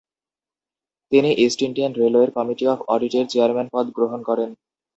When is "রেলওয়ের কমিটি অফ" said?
1.93-2.79